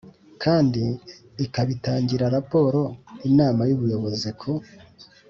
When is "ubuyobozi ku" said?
3.75-4.51